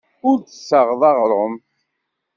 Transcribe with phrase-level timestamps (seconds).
[0.27, 1.53] Ur d-tessaɣeḍ aɣrum.